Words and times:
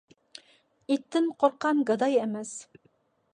ئىتتىن 0.95 1.27
قورققان 1.43 1.85
گاداي 1.91 2.17
ئەمەس. 2.23 2.57